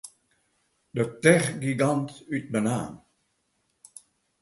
De 0.97 1.03
techgigant 1.25 2.09
út 2.35 2.45
Menaam. 2.53 2.93